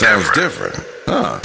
Sounds 0.00 0.30
different, 0.30 0.74
huh? 1.04 1.38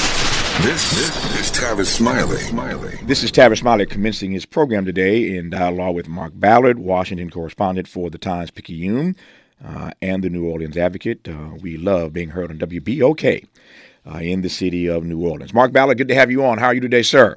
This, 0.63 0.89
this 0.91 1.41
is 1.41 1.51
Tavis 1.51 1.87
Smiley. 1.87 2.95
This 3.03 3.21
is 3.21 3.29
Tavis 3.29 3.57
Smiley 3.57 3.85
commencing 3.85 4.31
his 4.31 4.45
program 4.45 4.85
today 4.85 5.35
in 5.35 5.49
dialogue 5.49 5.93
with 5.93 6.07
Mark 6.07 6.31
Ballard, 6.33 6.79
Washington 6.79 7.29
correspondent 7.29 7.85
for 7.85 8.09
the 8.09 8.17
Times 8.17 8.51
Picayune 8.51 9.17
uh, 9.61 9.91
and 10.01 10.23
the 10.23 10.29
New 10.29 10.45
Orleans 10.45 10.77
Advocate. 10.77 11.27
Uh, 11.27 11.49
we 11.59 11.75
love 11.75 12.13
being 12.13 12.29
heard 12.29 12.49
on 12.49 12.57
WBOK 12.57 13.45
uh, 14.09 14.19
in 14.19 14.39
the 14.39 14.47
city 14.47 14.87
of 14.87 15.03
New 15.03 15.19
Orleans. 15.27 15.53
Mark 15.53 15.73
Ballard, 15.73 15.97
good 15.97 16.07
to 16.07 16.15
have 16.15 16.31
you 16.31 16.45
on. 16.45 16.57
How 16.57 16.67
are 16.67 16.73
you 16.73 16.79
today, 16.79 17.03
sir? 17.03 17.35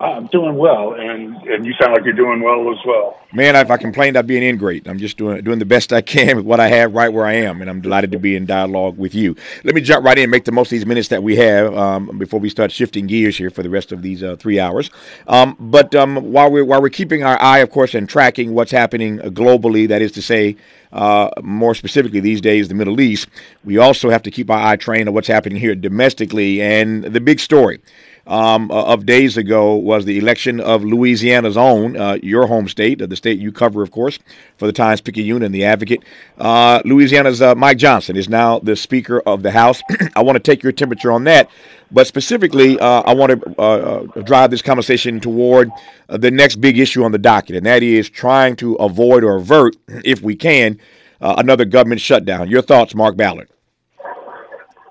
I'm 0.00 0.26
doing 0.26 0.56
well, 0.56 0.94
and 0.94 1.36
and 1.44 1.64
you 1.64 1.72
sound 1.80 1.94
like 1.94 2.04
you're 2.04 2.14
doing 2.14 2.42
well 2.42 2.68
as 2.72 2.78
well. 2.84 3.20
Man, 3.32 3.54
if 3.54 3.70
I 3.70 3.76
complained, 3.76 4.16
I'd 4.16 4.26
be 4.26 4.36
an 4.36 4.42
ingrate. 4.42 4.88
I'm 4.88 4.98
just 4.98 5.16
doing 5.16 5.42
doing 5.44 5.60
the 5.60 5.64
best 5.64 5.92
I 5.92 6.00
can 6.00 6.36
with 6.36 6.44
what 6.44 6.58
I 6.58 6.66
have 6.66 6.94
right 6.94 7.12
where 7.12 7.24
I 7.24 7.34
am, 7.34 7.60
and 7.60 7.70
I'm 7.70 7.80
delighted 7.80 8.10
to 8.10 8.18
be 8.18 8.34
in 8.34 8.44
dialogue 8.44 8.98
with 8.98 9.14
you. 9.14 9.36
Let 9.62 9.74
me 9.74 9.80
jump 9.80 10.04
right 10.04 10.18
in, 10.18 10.24
and 10.24 10.30
make 10.32 10.46
the 10.46 10.52
most 10.52 10.68
of 10.68 10.70
these 10.70 10.84
minutes 10.84 11.08
that 11.08 11.22
we 11.22 11.36
have 11.36 11.76
um, 11.76 12.18
before 12.18 12.40
we 12.40 12.48
start 12.48 12.72
shifting 12.72 13.06
gears 13.06 13.38
here 13.38 13.50
for 13.50 13.62
the 13.62 13.70
rest 13.70 13.92
of 13.92 14.02
these 14.02 14.20
uh, 14.20 14.34
three 14.34 14.58
hours. 14.58 14.90
Um, 15.28 15.56
but 15.60 15.94
um, 15.94 16.16
while 16.32 16.50
we're 16.50 16.64
while 16.64 16.82
we're 16.82 16.88
keeping 16.88 17.22
our 17.22 17.40
eye, 17.40 17.58
of 17.58 17.70
course, 17.70 17.94
and 17.94 18.08
tracking 18.08 18.52
what's 18.52 18.72
happening 18.72 19.18
globally, 19.18 19.86
that 19.86 20.02
is 20.02 20.10
to 20.12 20.22
say, 20.22 20.56
uh, 20.92 21.30
more 21.40 21.74
specifically 21.74 22.18
these 22.18 22.40
days, 22.40 22.66
the 22.66 22.74
Middle 22.74 23.00
East, 23.00 23.28
we 23.64 23.78
also 23.78 24.10
have 24.10 24.22
to 24.24 24.30
keep 24.32 24.50
our 24.50 24.58
eye 24.58 24.76
trained 24.76 25.08
on 25.08 25.14
what's 25.14 25.28
happening 25.28 25.56
here 25.56 25.76
domestically 25.76 26.60
and 26.60 27.04
the 27.04 27.20
big 27.20 27.38
story 27.38 27.80
um, 28.26 28.70
uh, 28.70 28.84
of 28.84 29.04
days 29.04 29.36
ago 29.36 29.74
was 29.74 30.04
the 30.04 30.18
election 30.18 30.60
of 30.60 30.82
Louisiana's 30.82 31.56
own, 31.56 31.96
uh, 31.96 32.18
your 32.22 32.46
home 32.46 32.68
state, 32.68 33.00
uh, 33.02 33.06
the 33.06 33.16
state 33.16 33.38
you 33.38 33.52
cover, 33.52 33.82
of 33.82 33.90
course, 33.90 34.18
for 34.56 34.66
the 34.66 34.72
Times 34.72 35.00
Picayune 35.00 35.42
and 35.42 35.54
the 35.54 35.64
Advocate. 35.64 36.02
Uh, 36.38 36.80
Louisiana's 36.84 37.42
uh, 37.42 37.54
Mike 37.54 37.78
Johnson 37.78 38.16
is 38.16 38.28
now 38.28 38.58
the 38.58 38.76
Speaker 38.76 39.20
of 39.20 39.42
the 39.42 39.50
House. 39.50 39.82
I 40.16 40.22
want 40.22 40.36
to 40.36 40.40
take 40.40 40.62
your 40.62 40.72
temperature 40.72 41.12
on 41.12 41.24
that, 41.24 41.50
but 41.90 42.06
specifically, 42.06 42.78
uh, 42.78 43.02
I 43.02 43.14
want 43.14 43.32
to 43.32 44.22
drive 44.22 44.50
this 44.50 44.62
conversation 44.62 45.20
toward 45.20 45.70
the 46.08 46.30
next 46.30 46.56
big 46.56 46.78
issue 46.78 47.04
on 47.04 47.12
the 47.12 47.18
docket, 47.18 47.56
and 47.56 47.66
that 47.66 47.82
is 47.82 48.08
trying 48.08 48.56
to 48.56 48.74
avoid 48.76 49.22
or 49.22 49.36
avert, 49.36 49.76
if 49.88 50.22
we 50.22 50.34
can, 50.34 50.78
another 51.20 51.64
government 51.64 52.00
shutdown. 52.00 52.48
Your 52.48 52.62
thoughts, 52.62 52.94
Mark 52.94 53.16
Ballard? 53.16 53.48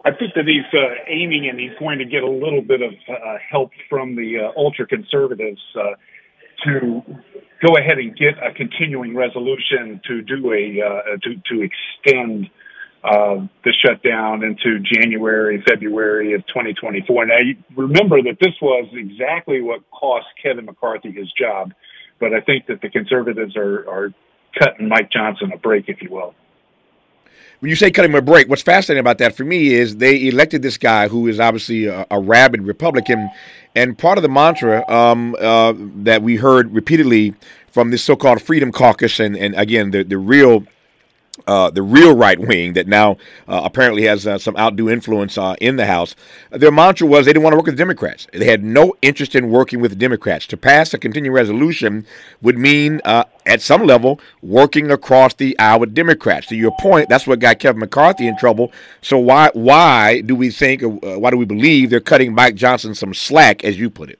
I 0.05 0.11
think 0.11 0.33
that 0.35 0.45
he's 0.45 0.67
uh, 0.73 0.95
aiming 1.07 1.47
and 1.47 1.57
he's 1.57 1.77
going 1.79 1.99
to 1.99 2.05
get 2.05 2.23
a 2.23 2.29
little 2.29 2.61
bit 2.61 2.81
of 2.81 2.93
uh, 3.07 3.37
help 3.49 3.71
from 3.89 4.15
the 4.15 4.39
uh, 4.39 4.59
ultra 4.59 4.85
conservatives 4.85 5.61
uh, 5.79 5.95
to 6.65 7.01
go 7.65 7.77
ahead 7.77 7.97
and 7.99 8.15
get 8.15 8.35
a 8.43 8.53
continuing 8.53 9.15
resolution 9.15 10.01
to 10.07 10.21
do 10.21 10.51
a 10.51 10.81
uh, 10.81 11.17
to 11.23 11.35
to 11.47 11.61
extend 11.61 12.49
uh, 13.05 13.47
the 13.63 13.73
shutdown 13.85 14.43
into 14.43 14.79
January, 14.79 15.63
February 15.65 16.33
of 16.33 16.45
2024. 16.47 17.25
Now, 17.25 17.37
remember 17.75 18.21
that 18.23 18.37
this 18.41 18.53
was 18.61 18.87
exactly 18.93 19.61
what 19.61 19.89
cost 19.89 20.27
Kevin 20.41 20.65
McCarthy 20.65 21.11
his 21.11 21.31
job, 21.31 21.73
but 22.19 22.33
I 22.33 22.41
think 22.41 22.67
that 22.67 22.81
the 22.81 22.89
conservatives 22.89 23.55
are 23.55 23.89
are 23.89 24.13
cutting 24.59 24.89
Mike 24.89 25.11
Johnson 25.11 25.53
a 25.53 25.57
break, 25.57 25.85
if 25.87 26.01
you 26.01 26.11
will 26.11 26.35
when 27.63 27.69
you 27.69 27.77
say 27.77 27.89
cut 27.89 28.03
him 28.03 28.13
a 28.13 28.21
break, 28.21 28.49
what's 28.49 28.61
fascinating 28.61 28.99
about 28.99 29.19
that 29.19 29.37
for 29.37 29.45
me 29.45 29.73
is 29.73 29.95
they 29.95 30.27
elected 30.27 30.61
this 30.61 30.77
guy 30.77 31.07
who 31.07 31.27
is 31.27 31.39
obviously 31.39 31.85
a, 31.85 32.05
a 32.11 32.19
rabid 32.19 32.61
Republican, 32.63 33.29
and 33.73 33.97
part 33.97 34.17
of 34.17 34.21
the 34.21 34.27
mantra 34.27 34.85
um, 34.89 35.33
uh, 35.39 35.71
that 36.03 36.21
we 36.21 36.35
heard 36.35 36.73
repeatedly 36.73 37.33
from 37.71 37.89
this 37.89 38.03
so-called 38.03 38.41
Freedom 38.41 38.69
Caucus, 38.69 39.21
and, 39.21 39.37
and 39.37 39.55
again 39.55 39.91
the 39.91 40.03
the 40.03 40.17
real 40.17 40.65
uh, 41.47 41.69
the 41.69 41.81
real 41.81 42.13
right 42.13 42.37
wing 42.37 42.73
that 42.73 42.87
now 42.87 43.11
uh, 43.47 43.61
apparently 43.63 44.03
has 44.03 44.27
uh, 44.27 44.37
some 44.37 44.57
outdo 44.57 44.89
influence 44.89 45.37
uh, 45.37 45.55
in 45.61 45.77
the 45.77 45.85
House. 45.85 46.15
Their 46.51 46.69
mantra 46.69 47.07
was 47.07 47.25
they 47.25 47.31
didn't 47.31 47.43
want 47.43 47.53
to 47.53 47.57
work 47.57 47.67
with 47.67 47.75
the 47.75 47.81
Democrats. 47.81 48.27
They 48.33 48.45
had 48.45 48.61
no 48.61 48.93
interest 49.01 49.35
in 49.35 49.49
working 49.49 49.79
with 49.79 49.91
the 49.91 49.97
Democrats. 49.97 50.45
To 50.47 50.57
pass 50.57 50.93
a 50.93 50.97
continuing 50.97 51.33
resolution 51.33 52.05
would 52.41 52.57
mean, 52.57 52.99
uh, 53.05 53.23
at 53.45 53.61
some 53.61 53.85
level, 53.85 54.19
working 54.41 54.91
across 54.91 55.33
the 55.35 55.55
with 55.79 55.93
Democrats. 55.93 56.47
To 56.47 56.55
your 56.55 56.71
point, 56.79 57.09
that's 57.09 57.27
what 57.27 57.39
got 57.39 57.59
Kevin 57.59 57.79
McCarthy 57.79 58.27
in 58.27 58.37
trouble. 58.37 58.71
So 59.01 59.17
why 59.17 59.49
why 59.53 60.21
do 60.21 60.35
we 60.35 60.49
think, 60.49 60.83
uh, 60.83 61.19
why 61.19 61.31
do 61.31 61.37
we 61.37 61.45
believe 61.45 61.89
they're 61.89 61.99
cutting 61.99 62.33
Mike 62.33 62.55
Johnson 62.55 62.95
some 62.95 63.13
slack, 63.13 63.63
as 63.63 63.77
you 63.77 63.89
put 63.89 64.09
it? 64.09 64.19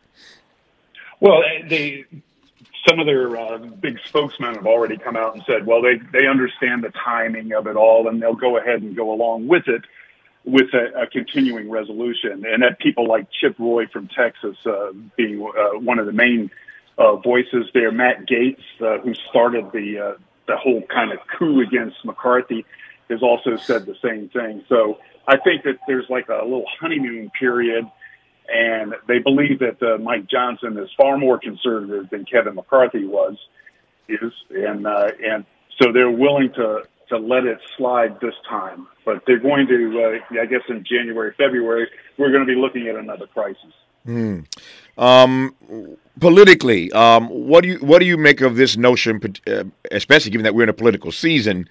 Well, 1.19 1.41
they 1.67 2.05
some 2.87 2.99
of 2.99 3.05
their 3.05 3.35
uh, 3.37 3.57
big 3.57 3.97
spokesmen 4.05 4.55
have 4.55 4.65
already 4.65 4.97
come 4.97 5.15
out 5.15 5.33
and 5.35 5.43
said, 5.45 5.65
well, 5.65 5.81
they, 5.81 5.95
they 6.11 6.27
understand 6.27 6.83
the 6.83 6.89
timing 6.89 7.53
of 7.53 7.67
it 7.67 7.75
all 7.75 8.07
and 8.09 8.21
they'll 8.21 8.35
go 8.35 8.57
ahead 8.57 8.81
and 8.81 8.95
go 8.95 9.13
along 9.13 9.47
with 9.47 9.67
it 9.67 9.83
with 10.43 10.73
a, 10.73 11.03
a 11.03 11.07
continuing 11.07 11.69
resolution. 11.69 12.45
And 12.45 12.61
that 12.61 12.79
people 12.79 13.07
like 13.07 13.27
Chip 13.31 13.55
Roy 13.57 13.87
from 13.87 14.09
Texas 14.09 14.57
uh, 14.65 14.91
being 15.15 15.41
uh, 15.41 15.79
one 15.79 15.99
of 15.99 16.05
the 16.05 16.11
main 16.11 16.51
uh, 16.97 17.15
voices 17.17 17.65
there, 17.73 17.91
Matt 17.91 18.25
Gaetz, 18.27 18.63
uh, 18.81 18.99
who 18.99 19.13
started 19.29 19.71
the, 19.71 19.99
uh, 19.99 20.17
the 20.47 20.57
whole 20.57 20.83
kind 20.93 21.11
of 21.11 21.19
coup 21.37 21.61
against 21.61 22.03
McCarthy, 22.03 22.65
has 23.09 23.21
also 23.21 23.57
said 23.57 23.85
the 23.85 23.95
same 24.03 24.29
thing. 24.29 24.63
So 24.69 24.99
I 25.27 25.37
think 25.37 25.63
that 25.63 25.79
there's 25.87 26.05
like 26.09 26.29
a 26.29 26.43
little 26.43 26.65
honeymoon 26.79 27.31
period– 27.39 27.85
and 28.51 28.95
they 29.07 29.19
believe 29.19 29.59
that 29.59 29.81
uh, 29.81 29.97
Mike 29.97 30.27
Johnson 30.29 30.77
is 30.77 30.89
far 30.97 31.17
more 31.17 31.39
conservative 31.39 32.09
than 32.09 32.25
Kevin 32.25 32.55
McCarthy 32.55 33.05
was, 33.05 33.37
is, 34.09 34.33
and 34.49 34.85
uh, 34.85 35.11
and 35.23 35.45
so 35.81 35.91
they're 35.91 36.11
willing 36.11 36.51
to 36.55 36.83
to 37.09 37.17
let 37.17 37.45
it 37.45 37.59
slide 37.77 38.19
this 38.21 38.35
time. 38.49 38.87
But 39.05 39.23
they're 39.27 39.39
going 39.39 39.67
to, 39.67 40.19
uh, 40.35 40.41
I 40.41 40.45
guess, 40.45 40.61
in 40.69 40.85
January, 40.85 41.33
February, 41.37 41.89
we're 42.17 42.31
going 42.31 42.45
to 42.45 42.53
be 42.53 42.59
looking 42.59 42.87
at 42.87 42.95
another 42.95 43.27
crisis. 43.27 43.73
Mm. 44.07 44.45
Um, 44.97 45.55
politically, 46.19 46.91
um, 46.91 47.27
what 47.29 47.61
do 47.61 47.69
you 47.69 47.77
what 47.79 47.99
do 47.99 48.05
you 48.05 48.17
make 48.17 48.41
of 48.41 48.55
this 48.55 48.77
notion, 48.77 49.21
uh, 49.47 49.63
especially 49.91 50.31
given 50.31 50.43
that 50.43 50.53
we're 50.53 50.63
in 50.63 50.69
a 50.69 50.73
political 50.73 51.11
season? 51.11 51.67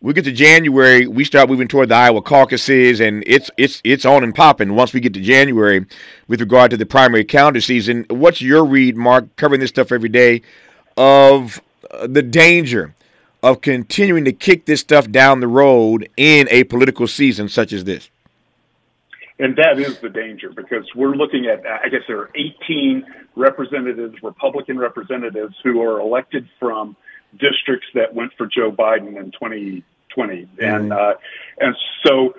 we 0.00 0.12
get 0.12 0.24
to 0.24 0.32
January, 0.32 1.06
we 1.06 1.24
start 1.24 1.48
moving 1.48 1.68
toward 1.68 1.88
the 1.88 1.94
Iowa 1.94 2.22
caucuses, 2.22 3.00
and 3.00 3.24
it's 3.26 3.50
it's 3.56 3.80
it's 3.84 4.04
on 4.04 4.22
and 4.22 4.34
popping. 4.34 4.74
Once 4.74 4.92
we 4.92 5.00
get 5.00 5.14
to 5.14 5.20
January, 5.20 5.86
with 6.28 6.40
regard 6.40 6.70
to 6.72 6.76
the 6.76 6.86
primary 6.86 7.24
calendar 7.24 7.60
season, 7.60 8.04
what's 8.10 8.40
your 8.40 8.64
read, 8.64 8.96
Mark, 8.96 9.34
covering 9.36 9.60
this 9.60 9.70
stuff 9.70 9.92
every 9.92 10.08
day, 10.08 10.42
of 10.96 11.60
uh, 11.90 12.06
the 12.06 12.22
danger 12.22 12.94
of 13.42 13.60
continuing 13.60 14.24
to 14.24 14.32
kick 14.32 14.66
this 14.66 14.80
stuff 14.80 15.10
down 15.10 15.40
the 15.40 15.48
road 15.48 16.08
in 16.16 16.46
a 16.50 16.64
political 16.64 17.06
season 17.06 17.48
such 17.48 17.72
as 17.72 17.84
this? 17.84 18.10
And 19.38 19.56
that 19.56 19.78
is 19.78 19.98
the 19.98 20.08
danger 20.08 20.50
because 20.50 20.86
we're 20.94 21.14
looking 21.14 21.46
at, 21.46 21.66
I 21.66 21.88
guess 21.88 22.00
there 22.08 22.20
are 22.20 22.30
18 22.34 23.04
representatives, 23.34 24.22
Republican 24.22 24.78
representatives, 24.78 25.54
who 25.62 25.82
are 25.82 26.00
elected 26.00 26.48
from 26.58 26.96
districts 27.32 27.86
that 27.94 28.14
went 28.14 28.32
for 28.38 28.46
Joe 28.46 28.72
Biden 28.72 29.18
in 29.18 29.30
2020, 29.32 29.82
mm-hmm. 30.14 30.64
and 30.64 30.92
uh, 30.92 31.14
and 31.58 31.76
so 32.04 32.34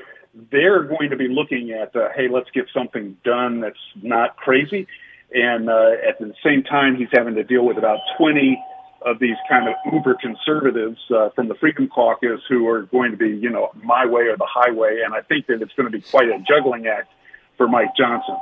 they're 0.52 0.84
going 0.84 1.12
to 1.12 1.16
be 1.16 1.28
looking 1.28 1.72
at, 1.72 1.96
uh, 1.96 2.10
hey, 2.16 2.30
let's 2.30 2.50
get 2.52 2.66
something 2.74 3.18
done 3.24 3.62
that's 3.62 3.78
not 4.02 4.36
crazy, 4.38 4.88
and 5.32 5.70
uh, 5.70 5.92
at 6.08 6.18
the 6.20 6.34
same 6.44 6.64
time, 6.64 6.96
he's 6.96 7.10
having 7.12 7.36
to 7.36 7.44
deal 7.44 7.64
with 7.64 7.78
about 7.78 8.00
20 8.18 8.60
of 9.02 9.20
these 9.20 9.36
kind 9.50 9.68
of 9.68 9.76
uber 9.92 10.16
conservatives 10.16 11.00
uh, 11.16 11.30
from 11.30 11.48
the 11.48 11.56
Freedom 11.56 11.88
Caucus 11.88 12.42
who 12.50 12.68
are 12.68 12.84
going 12.84 13.12
to 13.12 13.18
be, 13.18 13.30
you 13.30 13.50
know, 13.50 13.72
my 13.84 14.06
way 14.06 14.24
or 14.24 14.38
the 14.38 14.48
highway, 14.50 15.02
and 15.06 15.14
I 15.14 15.22
think 15.22 15.48
that 15.48 15.62
it's 15.62 15.74
going 15.74 15.92
to 15.92 15.96
be 15.96 16.02
quite 16.02 16.28
a 16.30 16.44
juggling 16.48 16.88
act 16.88 17.12
for 17.58 17.68
Mike 17.68 17.96
Johnson. 17.96 18.38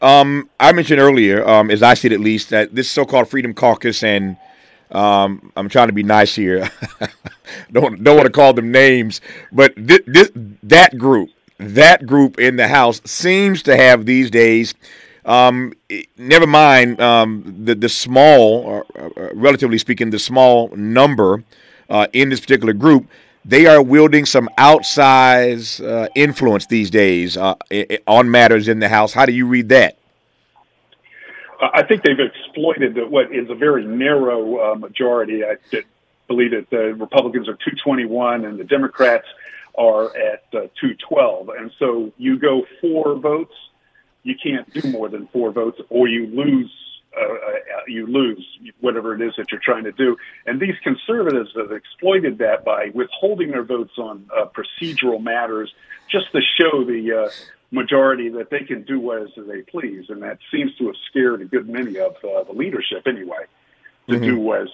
Um, 0.00 0.48
I 0.60 0.72
mentioned 0.72 1.00
earlier, 1.00 1.46
um, 1.46 1.70
as 1.70 1.82
I 1.82 1.92
it 1.92 2.12
at 2.12 2.20
least, 2.20 2.50
that 2.50 2.74
this 2.74 2.90
so-called 2.90 3.28
Freedom 3.28 3.54
Caucus 3.54 4.02
and 4.02 4.36
um, 4.90 5.52
I'm 5.56 5.68
trying 5.68 5.88
to 5.88 5.92
be 5.92 6.02
nice 6.02 6.34
here. 6.34 6.70
don't 7.72 8.02
don't 8.02 8.16
want 8.16 8.26
to 8.26 8.32
call 8.32 8.54
them 8.54 8.72
names, 8.72 9.20
but 9.52 9.74
this, 9.76 10.00
this, 10.06 10.30
that 10.62 10.96
group, 10.96 11.30
that 11.58 12.06
group 12.06 12.38
in 12.38 12.56
the 12.56 12.68
House 12.68 13.00
seems 13.04 13.62
to 13.64 13.76
have 13.76 14.06
these 14.06 14.30
days. 14.30 14.74
Um, 15.28 15.74
never 16.16 16.46
mind 16.46 17.00
um, 17.00 17.54
the 17.64 17.74
the 17.74 17.88
small, 17.88 18.60
or, 18.60 18.86
uh, 18.98 19.28
relatively 19.34 19.76
speaking, 19.76 20.08
the 20.10 20.18
small 20.18 20.68
number 20.74 21.44
uh, 21.90 22.06
in 22.12 22.30
this 22.30 22.40
particular 22.40 22.72
group. 22.72 23.06
They 23.44 23.66
are 23.66 23.80
wielding 23.82 24.26
some 24.26 24.48
outsized 24.58 25.86
uh, 25.86 26.08
influence 26.14 26.66
these 26.66 26.90
days 26.90 27.36
uh, 27.36 27.54
on 28.06 28.30
matters 28.30 28.68
in 28.68 28.80
the 28.80 28.88
House. 28.88 29.12
How 29.12 29.26
do 29.26 29.32
you 29.32 29.46
read 29.46 29.68
that? 29.68 29.98
I 31.60 31.82
think 31.82 32.02
they've 32.02 32.18
exploited 32.18 32.96
what 33.10 33.34
is 33.34 33.50
a 33.50 33.54
very 33.54 33.84
narrow 33.84 34.72
uh, 34.72 34.74
majority. 34.76 35.44
I 35.44 35.56
believe 36.26 36.52
that 36.52 36.70
the 36.70 36.94
Republicans 36.94 37.48
are 37.48 37.54
221 37.54 38.44
and 38.44 38.58
the 38.58 38.64
Democrats 38.64 39.26
are 39.76 40.16
at 40.16 40.44
uh, 40.52 40.68
212. 40.80 41.48
And 41.48 41.72
so 41.78 42.12
you 42.16 42.38
go 42.38 42.64
four 42.80 43.16
votes, 43.16 43.54
you 44.22 44.34
can't 44.42 44.72
do 44.72 44.90
more 44.90 45.08
than 45.08 45.28
four 45.28 45.52
votes, 45.52 45.80
or 45.88 46.08
you 46.08 46.26
lose 46.26 46.70
uh, 47.16 47.24
uh, 47.24 47.36
you 47.86 48.06
lose 48.06 48.46
whatever 48.80 49.14
it 49.14 49.22
is 49.22 49.32
that 49.38 49.50
you're 49.50 49.60
trying 49.64 49.84
to 49.84 49.92
do. 49.92 50.16
And 50.46 50.60
these 50.60 50.74
conservatives 50.82 51.50
have 51.56 51.72
exploited 51.72 52.38
that 52.38 52.64
by 52.64 52.90
withholding 52.92 53.50
their 53.50 53.64
votes 53.64 53.92
on 53.96 54.28
uh, 54.36 54.44
procedural 54.46 55.20
matters 55.20 55.72
just 56.10 56.30
to 56.32 56.40
show 56.40 56.84
the 56.84 57.24
uh, 57.24 57.30
majority 57.70 58.28
that 58.30 58.50
they 58.50 58.60
can 58.60 58.82
do 58.82 59.12
as 59.14 59.30
they 59.36 59.62
please. 59.62 60.04
And 60.10 60.22
that 60.22 60.38
seems 60.52 60.74
to 60.76 60.86
have 60.86 60.96
scared 61.08 61.40
a 61.40 61.46
good 61.46 61.68
many 61.68 61.98
of 61.98 62.16
uh, 62.16 62.44
the 62.44 62.52
leadership 62.52 63.06
anyway 63.06 63.44
to 64.08 64.16
mm-hmm. 64.16 64.24
do 64.24 64.54
as 64.54 64.68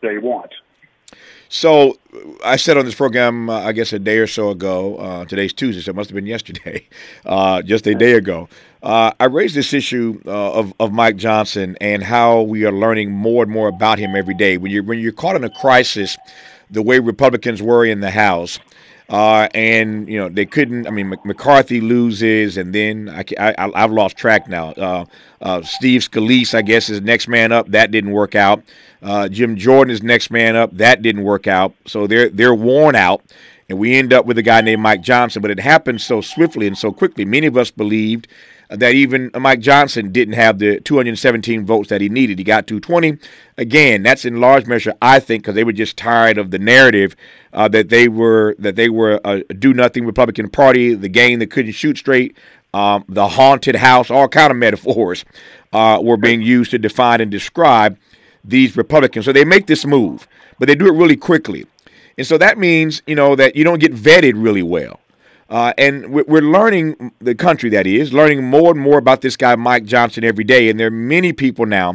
they 0.00 0.18
want. 0.18 0.52
So 1.48 1.96
I 2.44 2.56
said 2.56 2.76
on 2.76 2.84
this 2.84 2.94
program, 2.94 3.48
uh, 3.48 3.60
I 3.60 3.72
guess 3.72 3.92
a 3.92 3.98
day 3.98 4.18
or 4.18 4.26
so 4.26 4.50
ago. 4.50 4.96
Uh, 4.96 5.24
today's 5.24 5.52
Tuesday, 5.52 5.80
so 5.80 5.90
it 5.90 5.96
must 5.96 6.10
have 6.10 6.14
been 6.14 6.26
yesterday, 6.26 6.86
uh, 7.26 7.62
just 7.62 7.86
a 7.86 7.94
day 7.94 8.12
ago. 8.12 8.48
Uh, 8.82 9.12
I 9.18 9.24
raised 9.24 9.54
this 9.54 9.72
issue 9.72 10.20
uh, 10.26 10.52
of 10.52 10.74
of 10.78 10.92
Mike 10.92 11.16
Johnson 11.16 11.76
and 11.80 12.02
how 12.02 12.42
we 12.42 12.64
are 12.64 12.72
learning 12.72 13.10
more 13.10 13.42
and 13.42 13.50
more 13.50 13.68
about 13.68 13.98
him 13.98 14.14
every 14.14 14.34
day. 14.34 14.58
When 14.58 14.70
you 14.70 14.82
when 14.82 14.98
you're 14.98 15.12
caught 15.12 15.36
in 15.36 15.44
a 15.44 15.50
crisis, 15.50 16.18
the 16.70 16.82
way 16.82 16.98
Republicans 16.98 17.62
were 17.62 17.84
in 17.84 18.00
the 18.00 18.10
House. 18.10 18.58
Uh, 19.08 19.48
and 19.54 20.06
you 20.06 20.18
know 20.18 20.28
they 20.28 20.44
couldn't. 20.44 20.86
I 20.86 20.90
mean, 20.90 21.08
McCarthy 21.24 21.80
loses, 21.80 22.58
and 22.58 22.74
then 22.74 23.08
I, 23.08 23.24
I 23.58 23.80
have 23.80 23.90
lost 23.90 24.18
track 24.18 24.48
now. 24.48 24.72
Uh, 24.72 25.04
uh, 25.40 25.62
Steve 25.62 26.02
Scalise, 26.02 26.54
I 26.54 26.60
guess, 26.60 26.90
is 26.90 27.00
next 27.00 27.26
man 27.26 27.50
up. 27.50 27.68
That 27.68 27.90
didn't 27.90 28.10
work 28.10 28.34
out. 28.34 28.62
Uh, 29.02 29.28
Jim 29.28 29.56
Jordan 29.56 29.92
is 29.92 30.02
next 30.02 30.30
man 30.30 30.56
up. 30.56 30.76
That 30.76 31.00
didn't 31.00 31.22
work 31.22 31.46
out. 31.46 31.72
So 31.86 32.06
they're 32.06 32.28
they're 32.28 32.54
worn 32.54 32.96
out, 32.96 33.22
and 33.70 33.78
we 33.78 33.96
end 33.96 34.12
up 34.12 34.26
with 34.26 34.36
a 34.36 34.42
guy 34.42 34.60
named 34.60 34.82
Mike 34.82 35.00
Johnson. 35.00 35.40
But 35.40 35.52
it 35.52 35.60
happened 35.60 36.02
so 36.02 36.20
swiftly 36.20 36.66
and 36.66 36.76
so 36.76 36.92
quickly. 36.92 37.24
Many 37.24 37.46
of 37.46 37.56
us 37.56 37.70
believed 37.70 38.28
that 38.70 38.94
even 38.94 39.30
Mike 39.34 39.60
Johnson 39.60 40.12
didn't 40.12 40.34
have 40.34 40.58
the 40.58 40.80
217 40.80 41.64
votes 41.64 41.88
that 41.88 42.00
he 42.00 42.08
needed. 42.08 42.38
He 42.38 42.44
got 42.44 42.66
220. 42.66 43.18
Again, 43.56 44.02
that's 44.02 44.24
in 44.24 44.40
large 44.40 44.66
measure, 44.66 44.94
I 45.00 45.20
think, 45.20 45.42
because 45.42 45.54
they 45.54 45.64
were 45.64 45.72
just 45.72 45.96
tired 45.96 46.36
of 46.38 46.50
the 46.50 46.58
narrative 46.58 47.16
uh, 47.52 47.68
that 47.68 47.88
they 47.88 48.08
were 48.08 48.54
that 48.58 48.76
they 48.76 48.88
were 48.88 49.20
a 49.24 49.42
do 49.54 49.72
nothing 49.72 50.04
Republican 50.04 50.50
Party, 50.50 50.94
the 50.94 51.08
gang 51.08 51.38
that 51.38 51.50
couldn't 51.50 51.72
shoot 51.72 51.96
straight, 51.96 52.36
um, 52.74 53.04
the 53.08 53.28
haunted 53.28 53.76
house, 53.76 54.10
all 54.10 54.28
kind 54.28 54.50
of 54.50 54.56
metaphors 54.56 55.24
uh, 55.72 55.98
were 56.02 56.16
being 56.16 56.42
used 56.42 56.70
to 56.72 56.78
define 56.78 57.20
and 57.20 57.30
describe 57.30 57.98
these 58.44 58.76
Republicans. 58.76 59.24
So 59.24 59.32
they 59.32 59.44
make 59.44 59.66
this 59.66 59.86
move, 59.86 60.28
but 60.58 60.66
they 60.66 60.74
do 60.74 60.86
it 60.86 60.92
really 60.92 61.16
quickly. 61.16 61.66
And 62.18 62.26
so 62.26 62.36
that 62.38 62.58
means, 62.58 63.02
you 63.06 63.14
know, 63.14 63.36
that 63.36 63.56
you 63.56 63.64
don't 63.64 63.78
get 63.78 63.94
vetted 63.94 64.32
really 64.36 64.62
well. 64.62 65.00
Uh, 65.48 65.72
and 65.78 66.12
we're 66.12 66.42
learning 66.42 67.12
the 67.20 67.34
country 67.34 67.70
that 67.70 67.86
is 67.86 68.12
learning 68.12 68.44
more 68.44 68.70
and 68.70 68.80
more 68.80 68.98
about 68.98 69.22
this 69.22 69.36
guy 69.36 69.56
Mike 69.56 69.84
Johnson 69.84 70.22
every 70.22 70.44
day. 70.44 70.68
And 70.68 70.78
there 70.78 70.88
are 70.88 70.90
many 70.90 71.32
people 71.32 71.64
now 71.64 71.94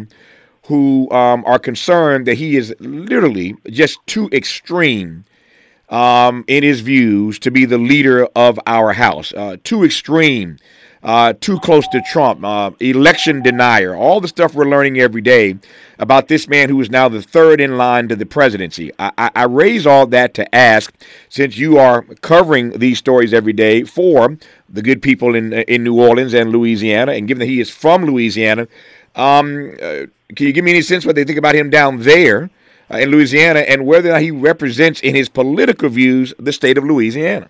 who 0.65 1.09
um, 1.11 1.43
are 1.45 1.59
concerned 1.59 2.25
that 2.25 2.35
he 2.35 2.55
is 2.55 2.73
literally 2.79 3.55
just 3.69 3.99
too 4.07 4.29
extreme 4.31 5.25
um, 5.89 6.43
in 6.47 6.63
his 6.63 6.81
views 6.81 7.37
to 7.39 7.51
be 7.51 7.65
the 7.65 7.77
leader 7.77 8.25
of 8.35 8.59
our 8.65 8.93
house. 8.93 9.33
Uh, 9.33 9.57
too 9.63 9.83
extreme 9.83 10.57
uh, 11.03 11.33
too 11.33 11.59
close 11.59 11.87
to 11.89 12.01
Trump, 12.01 12.43
uh, 12.43 12.71
election 12.79 13.41
denier, 13.41 13.95
all 13.95 14.21
the 14.21 14.27
stuff 14.27 14.55
we're 14.55 14.69
learning 14.69 14.99
every 14.99 15.21
day 15.21 15.57
about 15.99 16.27
this 16.27 16.47
man 16.47 16.69
who 16.69 16.79
is 16.79 16.89
now 16.89 17.09
the 17.09 17.21
third 17.21 17.59
in 17.59 17.77
line 17.77 18.07
to 18.07 18.15
the 18.15 18.25
presidency. 18.25 18.91
I, 18.97 19.11
I, 19.17 19.31
I 19.35 19.43
raise 19.43 19.85
all 19.85 20.07
that 20.07 20.33
to 20.35 20.55
ask, 20.55 20.93
since 21.29 21.57
you 21.57 21.77
are 21.77 22.03
covering 22.21 22.71
these 22.79 22.97
stories 22.97 23.33
every 23.33 23.53
day 23.53 23.83
for 23.83 24.37
the 24.69 24.81
good 24.81 25.01
people 25.01 25.35
in 25.35 25.53
in 25.53 25.83
New 25.83 25.99
Orleans 25.99 26.33
and 26.33 26.51
Louisiana, 26.51 27.11
and 27.11 27.27
given 27.27 27.39
that 27.39 27.47
he 27.47 27.59
is 27.59 27.69
from 27.69 28.05
Louisiana, 28.05 28.67
um, 29.15 29.75
uh, 29.81 30.05
can 30.35 30.47
you 30.47 30.53
give 30.53 30.63
me 30.63 30.71
any 30.71 30.81
sense 30.81 31.05
what 31.05 31.15
they 31.15 31.23
think 31.23 31.37
about 31.37 31.55
him 31.55 31.69
down 31.69 31.99
there? 31.99 32.49
Uh, 32.91 32.97
in 32.97 33.11
Louisiana, 33.11 33.61
and 33.61 33.85
whether 33.85 34.19
he 34.19 34.29
represents 34.29 34.99
in 34.99 35.15
his 35.15 35.29
political 35.29 35.87
views 35.87 36.33
the 36.37 36.51
state 36.51 36.77
of 36.77 36.83
Louisiana. 36.83 37.49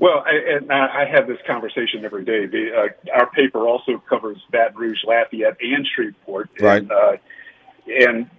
Well, 0.00 0.22
I, 0.24 0.56
and 0.56 0.70
I 0.72 1.06
have 1.12 1.26
this 1.26 1.38
conversation 1.46 2.04
every 2.04 2.24
day. 2.24 2.46
The, 2.46 2.70
uh, 2.72 3.18
our 3.18 3.30
paper 3.30 3.66
also 3.66 4.02
covers 4.08 4.38
Baton 4.52 4.76
Rouge, 4.76 4.98
Lafayette, 5.04 5.56
and 5.60 5.86
Shreveport. 5.94 6.50
Right. 6.60 6.82
And, 6.82 6.92
uh, 6.92 7.16
and 7.88 8.30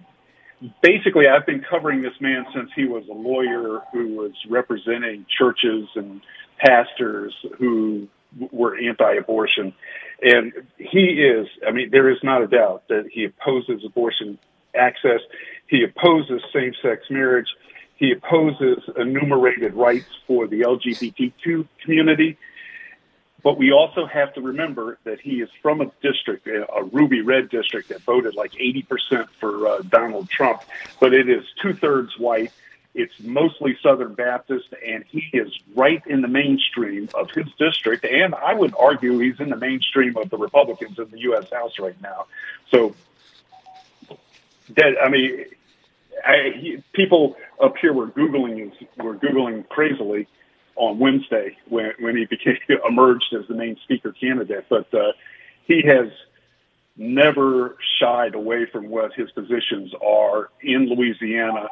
basically, 0.82 1.28
I've 1.28 1.44
been 1.44 1.62
covering 1.68 2.00
this 2.00 2.18
man 2.20 2.46
since 2.54 2.70
he 2.74 2.86
was 2.86 3.04
a 3.10 3.14
lawyer 3.14 3.80
who 3.92 4.16
was 4.16 4.32
representing 4.48 5.26
churches 5.38 5.88
and 5.96 6.22
pastors 6.58 7.34
who 7.58 8.08
were 8.50 8.78
anti-abortion. 8.78 9.74
And 10.22 10.52
he 10.78 11.00
is, 11.00 11.46
I 11.66 11.72
mean, 11.72 11.90
there 11.90 12.10
is 12.10 12.18
not 12.22 12.42
a 12.42 12.46
doubt 12.46 12.88
that 12.88 13.06
he 13.12 13.24
opposes 13.24 13.82
abortion 13.84 14.38
access. 14.74 15.20
He 15.66 15.84
opposes 15.84 16.42
same-sex 16.54 17.04
marriage. 17.10 17.48
He 18.00 18.12
opposes 18.12 18.78
enumerated 18.96 19.74
rights 19.74 20.08
for 20.26 20.46
the 20.46 20.62
LGBTQ 20.62 21.68
community. 21.82 22.38
But 23.42 23.58
we 23.58 23.72
also 23.72 24.06
have 24.06 24.32
to 24.34 24.40
remember 24.40 24.98
that 25.04 25.20
he 25.20 25.42
is 25.42 25.50
from 25.60 25.82
a 25.82 25.90
district, 26.02 26.46
a 26.46 26.82
ruby 26.92 27.20
red 27.20 27.50
district 27.50 27.90
that 27.90 28.00
voted 28.00 28.34
like 28.34 28.52
80% 28.52 29.28
for 29.38 29.66
uh, 29.66 29.78
Donald 29.82 30.30
Trump, 30.30 30.62
but 30.98 31.12
it 31.12 31.28
is 31.28 31.44
two 31.60 31.74
thirds 31.74 32.18
white. 32.18 32.52
It's 32.94 33.12
mostly 33.20 33.78
Southern 33.82 34.14
Baptist, 34.14 34.68
and 34.84 35.04
he 35.06 35.30
is 35.34 35.52
right 35.76 36.02
in 36.06 36.22
the 36.22 36.28
mainstream 36.28 37.08
of 37.14 37.30
his 37.30 37.46
district. 37.58 38.04
And 38.04 38.34
I 38.34 38.54
would 38.54 38.74
argue 38.78 39.18
he's 39.18 39.40
in 39.40 39.50
the 39.50 39.56
mainstream 39.56 40.16
of 40.16 40.28
the 40.30 40.38
Republicans 40.38 40.98
in 40.98 41.08
the 41.10 41.20
U.S. 41.20 41.50
House 41.52 41.78
right 41.78 42.00
now. 42.02 42.26
So, 42.70 42.94
I 44.76 45.08
mean, 45.08 45.44
I, 46.26 46.58
he, 46.58 46.82
people 46.92 47.36
up 47.62 47.74
here 47.80 47.92
were 47.92 48.08
googling 48.08 48.72
were 48.98 49.16
googling 49.16 49.68
crazily 49.68 50.26
on 50.76 50.98
Wednesday 50.98 51.56
when 51.68 51.92
when 51.98 52.16
he 52.16 52.24
became 52.30 52.56
emerged 52.88 53.34
as 53.38 53.46
the 53.48 53.54
main 53.54 53.76
speaker 53.84 54.12
candidate. 54.12 54.66
But 54.68 54.92
uh, 54.94 55.12
he 55.66 55.82
has 55.86 56.10
never 56.96 57.76
shied 57.98 58.34
away 58.34 58.66
from 58.70 58.88
what 58.88 59.12
his 59.14 59.30
positions 59.30 59.92
are 60.04 60.50
in 60.62 60.88
Louisiana. 60.88 61.68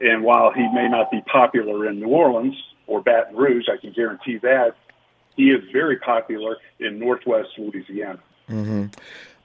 And 0.00 0.22
while 0.22 0.52
he 0.52 0.62
may 0.72 0.88
not 0.88 1.10
be 1.10 1.22
popular 1.22 1.88
in 1.88 2.00
New 2.00 2.08
Orleans 2.08 2.54
or 2.86 3.02
Baton 3.02 3.36
Rouge, 3.36 3.66
I 3.72 3.78
can 3.80 3.92
guarantee 3.92 4.38
that 4.38 4.76
he 5.36 5.50
is 5.50 5.62
very 5.72 5.98
popular 5.98 6.56
in 6.80 6.98
Northwest 6.98 7.50
Louisiana. 7.58 8.18
Mm-hmm. 8.48 8.86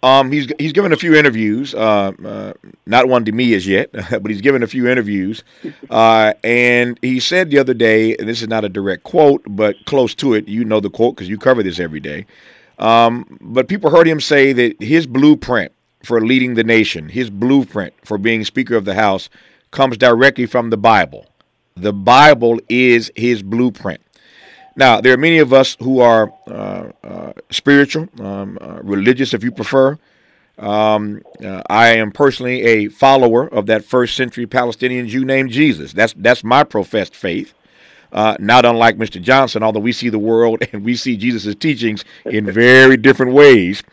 Um, 0.03 0.31
he's 0.31 0.51
he's 0.57 0.73
given 0.73 0.93
a 0.93 0.97
few 0.97 1.13
interviews, 1.15 1.75
uh, 1.75 2.11
uh, 2.25 2.53
not 2.87 3.07
one 3.07 3.23
to 3.25 3.31
me 3.31 3.53
as 3.53 3.67
yet, 3.67 3.91
but 4.09 4.29
he's 4.29 4.41
given 4.41 4.63
a 4.63 4.67
few 4.67 4.87
interviews, 4.87 5.43
uh, 5.91 6.33
and 6.43 6.97
he 7.01 7.19
said 7.19 7.51
the 7.51 7.59
other 7.59 7.75
day, 7.75 8.15
and 8.17 8.27
this 8.27 8.41
is 8.41 8.47
not 8.47 8.65
a 8.65 8.69
direct 8.69 9.03
quote, 9.03 9.43
but 9.47 9.75
close 9.85 10.15
to 10.15 10.33
it. 10.33 10.47
You 10.47 10.65
know 10.65 10.79
the 10.79 10.89
quote 10.89 11.15
because 11.15 11.29
you 11.29 11.37
cover 11.37 11.61
this 11.61 11.79
every 11.79 11.99
day. 11.99 12.25
Um, 12.79 13.37
but 13.41 13.67
people 13.67 13.91
heard 13.91 14.07
him 14.07 14.19
say 14.19 14.53
that 14.53 14.81
his 14.81 15.05
blueprint 15.05 15.71
for 16.03 16.19
leading 16.19 16.55
the 16.55 16.63
nation, 16.63 17.07
his 17.07 17.29
blueprint 17.29 17.93
for 18.03 18.17
being 18.17 18.43
Speaker 18.43 18.75
of 18.75 18.85
the 18.85 18.95
House, 18.95 19.29
comes 19.69 19.97
directly 19.97 20.47
from 20.47 20.71
the 20.71 20.77
Bible. 20.77 21.27
The 21.75 21.93
Bible 21.93 22.59
is 22.69 23.11
his 23.15 23.43
blueprint. 23.43 24.01
Now, 24.81 24.99
there 24.99 25.13
are 25.13 25.17
many 25.17 25.37
of 25.37 25.53
us 25.53 25.77
who 25.79 25.99
are 25.99 26.33
uh, 26.47 26.89
uh, 27.03 27.33
spiritual, 27.51 28.09
um, 28.19 28.57
uh, 28.59 28.79
religious, 28.81 29.31
if 29.31 29.43
you 29.43 29.51
prefer. 29.51 29.99
Um, 30.57 31.21
uh, 31.45 31.61
I 31.69 31.89
am 31.97 32.11
personally 32.11 32.63
a 32.63 32.87
follower 32.87 33.47
of 33.47 33.67
that 33.67 33.85
first 33.85 34.15
century 34.15 34.47
Palestinian 34.47 35.07
Jew 35.07 35.23
named 35.23 35.51
Jesus. 35.51 35.93
That's 35.93 36.13
that's 36.17 36.43
my 36.43 36.63
professed 36.63 37.15
faith. 37.15 37.53
Uh, 38.11 38.35
not 38.39 38.65
unlike 38.65 38.97
Mr. 38.97 39.21
Johnson, 39.21 39.61
although 39.61 39.79
we 39.79 39.91
see 39.91 40.09
the 40.09 40.17
world 40.17 40.63
and 40.73 40.83
we 40.83 40.95
see 40.95 41.15
Jesus' 41.15 41.53
teachings 41.53 42.03
in 42.25 42.51
very 42.51 42.97
different 42.97 43.33
ways, 43.33 43.83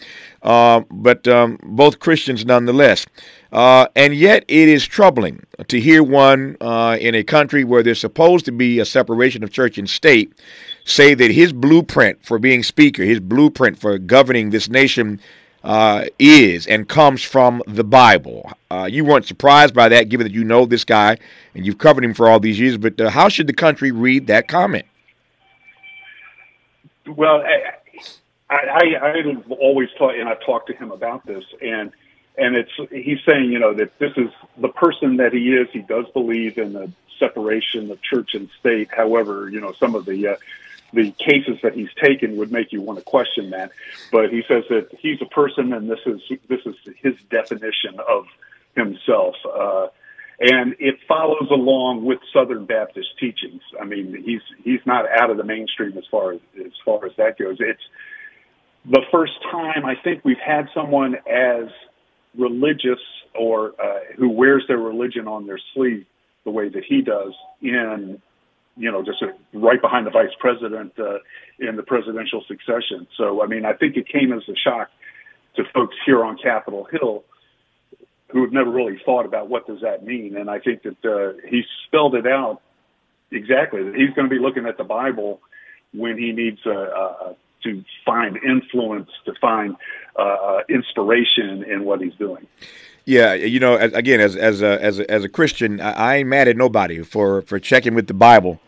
uh, 0.42 0.80
but 0.90 1.28
um, 1.28 1.58
both 1.64 1.98
Christians 1.98 2.46
nonetheless. 2.46 3.04
Uh, 3.52 3.86
and 3.94 4.14
yet, 4.14 4.44
it 4.48 4.68
is 4.68 4.86
troubling 4.86 5.42
to 5.68 5.80
hear 5.80 6.02
one 6.02 6.56
uh, 6.60 6.96
in 7.00 7.14
a 7.14 7.22
country 7.22 7.64
where 7.64 7.82
there's 7.82 8.00
supposed 8.00 8.44
to 8.44 8.52
be 8.52 8.78
a 8.78 8.84
separation 8.84 9.44
of 9.44 9.50
church 9.50 9.78
and 9.78 9.88
state 9.88 10.32
say 10.88 11.14
that 11.14 11.30
his 11.30 11.52
blueprint 11.52 12.24
for 12.24 12.38
being 12.38 12.62
speaker, 12.62 13.02
his 13.02 13.20
blueprint 13.20 13.78
for 13.78 13.98
governing 13.98 14.50
this 14.50 14.68
nation, 14.68 15.20
uh, 15.64 16.04
is 16.18 16.66
and 16.66 16.88
comes 16.88 17.22
from 17.22 17.62
the 17.66 17.84
Bible. 17.84 18.50
Uh, 18.70 18.88
you 18.90 19.04
weren't 19.04 19.26
surprised 19.26 19.74
by 19.74 19.88
that, 19.88 20.08
given 20.08 20.26
that 20.26 20.32
you 20.32 20.44
know 20.44 20.64
this 20.64 20.84
guy 20.84 21.16
and 21.54 21.66
you've 21.66 21.78
covered 21.78 22.04
him 22.04 22.14
for 22.14 22.28
all 22.28 22.40
these 22.40 22.58
years. 22.58 22.76
But 22.76 23.00
uh, 23.00 23.10
how 23.10 23.28
should 23.28 23.46
the 23.46 23.52
country 23.52 23.90
read 23.90 24.28
that 24.28 24.48
comment? 24.48 24.86
Well, 27.06 27.42
I, 28.50 28.54
I, 28.56 28.96
I've 29.02 29.50
always 29.52 29.88
taught, 29.98 30.14
and 30.14 30.28
I've 30.28 30.40
talked 30.44 30.68
to 30.68 30.74
him 30.74 30.92
about 30.92 31.26
this, 31.26 31.44
and 31.60 31.92
and 32.36 32.56
it's 32.56 32.70
he's 32.90 33.18
saying, 33.26 33.50
you 33.50 33.58
know, 33.58 33.74
that 33.74 33.98
this 33.98 34.12
is 34.16 34.30
the 34.58 34.68
person 34.68 35.16
that 35.16 35.32
he 35.32 35.54
is. 35.54 35.68
He 35.72 35.80
does 35.80 36.06
believe 36.14 36.56
in 36.56 36.72
the 36.72 36.90
separation 37.18 37.90
of 37.90 38.00
church 38.00 38.34
and 38.34 38.48
state. 38.60 38.88
However, 38.90 39.48
you 39.50 39.60
know, 39.60 39.72
some 39.72 39.94
of 39.94 40.04
the 40.04 40.28
uh, 40.28 40.36
the 40.92 41.10
cases 41.12 41.58
that 41.62 41.74
he's 41.74 41.92
taken 42.02 42.36
would 42.36 42.50
make 42.50 42.72
you 42.72 42.80
want 42.80 42.98
to 42.98 43.04
question 43.04 43.50
that. 43.50 43.72
But 44.10 44.30
he 44.30 44.42
says 44.48 44.64
that 44.70 44.88
he's 44.98 45.20
a 45.20 45.26
person, 45.26 45.72
and 45.72 45.90
this 45.90 46.00
is 46.06 46.20
this 46.48 46.60
is 46.64 46.74
his 47.02 47.14
definition 47.30 47.98
of 48.06 48.26
himself. 48.74 49.34
Uh, 49.44 49.88
and 50.40 50.76
it 50.78 50.98
follows 51.08 51.48
along 51.50 52.04
with 52.04 52.20
Southern 52.32 52.64
Baptist 52.64 53.18
teachings. 53.18 53.62
I 53.80 53.84
mean, 53.84 54.22
he's 54.24 54.42
he's 54.62 54.80
not 54.86 55.04
out 55.10 55.30
of 55.30 55.36
the 55.36 55.44
mainstream 55.44 55.98
as 55.98 56.04
far 56.10 56.32
as 56.32 56.40
as 56.64 56.72
far 56.84 57.04
as 57.04 57.12
that 57.16 57.38
goes. 57.38 57.56
It's 57.60 57.82
the 58.84 59.02
first 59.10 59.32
time 59.50 59.84
I 59.84 59.94
think 59.96 60.24
we've 60.24 60.36
had 60.38 60.68
someone 60.72 61.16
as 61.26 61.68
religious 62.36 63.00
or 63.34 63.74
uh, 63.80 63.98
who 64.16 64.30
wears 64.30 64.64
their 64.68 64.78
religion 64.78 65.26
on 65.26 65.46
their 65.46 65.58
sleeve 65.74 66.06
the 66.44 66.50
way 66.50 66.68
that 66.68 66.84
he 66.84 67.02
does 67.02 67.34
in 67.60 68.22
you 68.78 68.90
know 68.90 69.02
just 69.02 69.22
right 69.52 69.80
behind 69.80 70.06
the 70.06 70.10
vice 70.10 70.34
president 70.38 70.92
uh, 70.98 71.18
in 71.58 71.76
the 71.76 71.82
presidential 71.82 72.44
succession. 72.46 73.06
So 73.16 73.42
I 73.42 73.46
mean, 73.46 73.64
I 73.64 73.72
think 73.74 73.96
it 73.96 74.08
came 74.08 74.32
as 74.32 74.42
a 74.48 74.56
shock 74.56 74.90
to 75.56 75.64
folks 75.74 75.96
here 76.06 76.24
on 76.24 76.38
Capitol 76.38 76.86
Hill 76.90 77.24
who 78.30 78.42
have 78.42 78.52
never 78.52 78.70
really 78.70 79.00
thought 79.04 79.24
about 79.24 79.48
what 79.48 79.66
does 79.66 79.80
that 79.80 80.04
mean. 80.04 80.36
And 80.36 80.50
I 80.50 80.58
think 80.58 80.82
that 80.82 81.04
uh, 81.04 81.48
he 81.48 81.62
spelled 81.86 82.14
it 82.14 82.26
out 82.26 82.60
exactly. 83.30 83.82
That 83.82 83.94
he's 83.94 84.10
going 84.14 84.28
to 84.28 84.34
be 84.34 84.40
looking 84.40 84.66
at 84.66 84.76
the 84.76 84.84
Bible 84.84 85.40
when 85.92 86.18
he 86.18 86.32
needs 86.32 86.60
uh, 86.66 86.70
uh, 86.70 87.32
to 87.64 87.84
find 88.04 88.36
influence, 88.36 89.10
to 89.24 89.32
find 89.40 89.76
uh, 90.18 90.22
uh, 90.22 90.60
inspiration 90.68 91.64
in 91.64 91.84
what 91.84 92.00
he's 92.00 92.14
doing. 92.14 92.46
Yeah, 93.06 93.32
you 93.32 93.58
know, 93.58 93.76
again, 93.76 94.20
as 94.20 94.36
as 94.36 94.60
a 94.60 94.82
as 94.82 94.98
a, 94.98 95.10
as 95.10 95.24
a 95.24 95.30
Christian, 95.30 95.80
I 95.80 96.16
ain't 96.16 96.28
mad 96.28 96.46
at 96.46 96.58
nobody 96.58 97.02
for 97.02 97.40
for 97.42 97.58
checking 97.58 97.94
with 97.94 98.06
the 98.06 98.12
Bible 98.12 98.60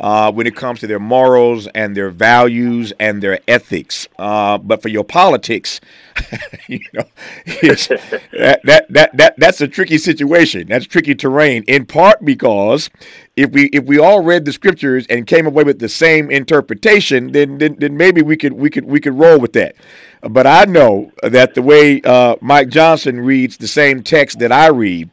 uh, 0.00 0.32
when 0.32 0.46
it 0.46 0.56
comes 0.56 0.80
to 0.80 0.86
their 0.86 0.98
morals 0.98 1.68
and 1.74 1.94
their 1.94 2.08
values 2.08 2.92
and 2.98 3.22
their 3.22 3.38
ethics. 3.46 4.08
Uh, 4.18 4.56
but 4.56 4.80
for 4.80 4.88
your 4.88 5.04
politics, 5.04 5.80
you 6.68 6.80
know, 6.94 7.04
that, 7.46 8.60
that, 8.64 8.86
that, 8.88 9.10
that, 9.16 9.34
that's 9.36 9.60
a 9.60 9.68
tricky 9.68 9.98
situation. 9.98 10.66
That's 10.68 10.86
tricky 10.86 11.14
terrain, 11.14 11.64
in 11.68 11.84
part 11.84 12.24
because 12.24 12.88
if 13.36 13.50
we 13.50 13.66
if 13.66 13.84
we 13.84 13.98
all 13.98 14.22
read 14.22 14.44
the 14.44 14.52
scriptures 14.52 15.06
and 15.08 15.26
came 15.26 15.46
away 15.46 15.64
with 15.64 15.78
the 15.78 15.88
same 15.88 16.30
interpretation, 16.30 17.32
then 17.32 17.58
then, 17.58 17.76
then 17.78 17.96
maybe 17.96 18.22
we 18.22 18.36
could 18.36 18.54
we 18.54 18.70
could 18.70 18.84
we 18.84 19.00
could 19.00 19.14
roll 19.14 19.38
with 19.38 19.52
that. 19.52 19.76
But 20.22 20.46
I 20.46 20.64
know 20.64 21.12
that 21.22 21.54
the 21.54 21.62
way 21.62 22.00
uh, 22.02 22.36
Mike 22.40 22.68
Johnson 22.68 23.20
reads 23.20 23.56
the 23.56 23.68
same 23.68 24.02
text 24.02 24.38
that 24.40 24.52
I 24.52 24.68
read, 24.68 25.10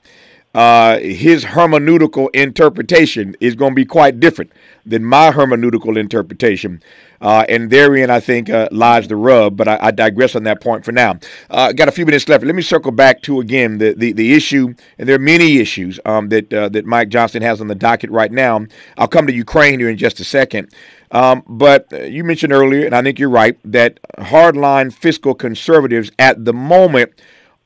uh, 0.58 0.98
his 0.98 1.46
hermeneutical 1.46 2.30
interpretation 2.34 3.36
is 3.40 3.54
going 3.54 3.74
to 3.74 3.76
be 3.76 3.86
quite 3.86 4.20
different 4.20 4.52
than 4.88 5.06
my 5.06 5.30
hermeneutical 5.30 5.96
interpretation. 5.96 6.82
Uh, 7.22 7.46
and 7.48 7.70
therein, 7.70 8.10
I 8.10 8.20
think, 8.20 8.50
uh, 8.50 8.68
lies 8.72 9.08
the 9.08 9.18
rub. 9.18 9.56
But 9.56 9.68
I, 9.68 9.78
I, 9.80 9.92
digress 9.92 10.36
on 10.36 10.46
that 10.46 10.60
point 10.60 10.84
for 10.84 10.92
now. 10.92 11.20
Uh, 11.52 11.74
got 11.74 11.88
a 11.88 11.92
few 11.92 12.08
minutes 12.08 12.28
left. 12.28 12.44
Let 12.44 12.56
me 12.56 12.64
circle 12.64 12.92
back 12.92 13.22
to 13.24 13.40
again 13.40 13.78
the 13.78 13.94
the, 13.94 14.14
the 14.14 14.34
issue, 14.34 14.74
and 14.98 15.08
there 15.08 15.16
are 15.16 15.20
many 15.20 15.58
issues 15.58 16.00
um, 16.06 16.30
that 16.30 16.52
uh, 16.52 16.70
that 16.70 16.88
Mike 16.88 17.10
Johnson 17.10 17.44
has 17.44 17.62
on 17.62 17.68
the 17.68 17.76
docket 17.76 18.10
right 18.10 18.32
now. 18.32 18.66
I'll 18.98 19.08
come 19.08 19.28
to 19.28 19.34
Ukraine 19.34 19.80
here 19.80 19.90
in 19.90 19.98
just 19.98 20.20
a 20.20 20.24
second. 20.24 20.74
Um, 21.12 21.44
but 21.48 21.86
you 22.12 22.24
mentioned 22.24 22.52
earlier, 22.52 22.84
and 22.84 22.96
I 22.96 23.04
think 23.04 23.20
you're 23.20 23.30
right, 23.30 23.60
that 23.64 24.00
hardline 24.18 24.92
fiscal 24.92 25.36
conservatives 25.36 26.12
at 26.18 26.46
the 26.46 26.54
moment 26.54 27.14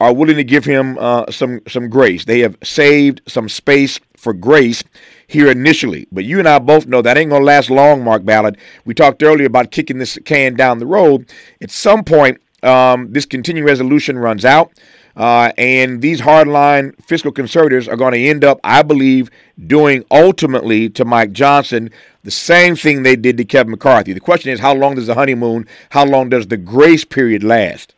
are 0.01 0.13
willing 0.13 0.35
to 0.35 0.43
give 0.43 0.65
him 0.65 0.97
uh, 0.99 1.29
some 1.31 1.61
some 1.67 1.89
grace. 1.89 2.25
They 2.25 2.39
have 2.39 2.57
saved 2.63 3.21
some 3.27 3.47
space 3.47 3.99
for 4.17 4.33
grace 4.33 4.83
here 5.27 5.49
initially. 5.49 6.07
But 6.11 6.25
you 6.25 6.39
and 6.39 6.47
I 6.47 6.59
both 6.59 6.87
know 6.87 7.01
that 7.01 7.17
ain't 7.17 7.29
gonna 7.29 7.45
last 7.45 7.69
long, 7.69 8.03
Mark 8.03 8.25
Ballard. 8.25 8.57
We 8.85 8.93
talked 8.93 9.23
earlier 9.23 9.47
about 9.47 9.71
kicking 9.71 9.99
this 9.99 10.17
can 10.25 10.55
down 10.55 10.79
the 10.79 10.87
road. 10.87 11.31
At 11.61 11.71
some 11.71 12.03
point, 12.03 12.41
um, 12.63 13.13
this 13.13 13.25
continuing 13.25 13.65
resolution 13.65 14.17
runs 14.17 14.43
out. 14.43 14.71
Uh, 15.15 15.51
and 15.57 16.01
these 16.01 16.21
hardline 16.21 16.95
fiscal 17.03 17.33
conservatives 17.33 17.87
are 17.87 17.97
going 17.97 18.13
to 18.13 18.29
end 18.29 18.45
up, 18.45 18.61
I 18.63 18.81
believe, 18.81 19.29
doing 19.67 20.05
ultimately 20.09 20.89
to 20.91 21.03
Mike 21.03 21.33
Johnson 21.33 21.91
the 22.23 22.31
same 22.31 22.77
thing 22.77 23.03
they 23.03 23.17
did 23.17 23.35
to 23.37 23.43
Kevin 23.43 23.71
McCarthy. 23.71 24.13
The 24.13 24.21
question 24.21 24.53
is, 24.53 24.59
how 24.61 24.73
long 24.73 24.95
does 24.95 25.07
the 25.07 25.15
honeymoon, 25.15 25.67
how 25.89 26.05
long 26.05 26.29
does 26.29 26.47
the 26.47 26.55
grace 26.55 27.03
period 27.03 27.43
last? 27.43 27.93